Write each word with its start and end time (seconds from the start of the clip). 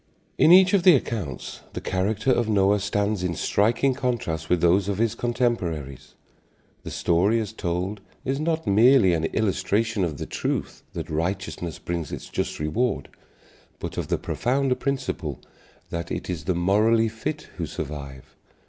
In 0.39 0.51
each 0.51 0.73
of 0.73 0.81
the 0.81 0.95
accounts 0.95 1.59
the 1.73 1.79
character 1.79 2.31
of 2.31 2.49
Noah 2.49 2.79
stands 2.79 3.21
in 3.21 3.35
striking 3.35 3.93
contrast 3.93 4.49
with 4.49 4.59
those 4.59 4.89
of 4.89 4.97
his 4.97 5.13
contemporaries. 5.13 6.15
The 6.81 6.89
story 6.89 7.39
as 7.39 7.53
told 7.53 8.01
is 8.25 8.39
not 8.39 8.65
merely 8.65 9.13
an 9.13 9.25
illustration 9.25 10.03
of 10.03 10.17
the 10.17 10.25
truth 10.25 10.81
that 10.93 11.11
righteousness 11.11 11.77
brings 11.77 12.11
its 12.11 12.29
just 12.29 12.59
reward, 12.59 13.09
but 13.77 13.95
of 13.95 14.07
the 14.07 14.17
profounder 14.17 14.73
principle 14.73 15.39
that 15.91 16.09
it 16.09 16.31
is 16.31 16.45
the 16.45 16.55
morally 16.55 17.07
fit 17.07 17.49
who 17.57 17.67
survive. 17.67 18.35